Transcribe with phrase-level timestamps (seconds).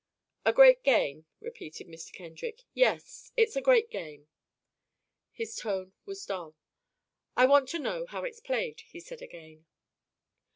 [0.45, 4.29] "A great game," repeated Kendrick, "yes, it's a great game."
[5.31, 6.55] His tone was dull.
[7.37, 9.67] "I want to know how it's played," he said again.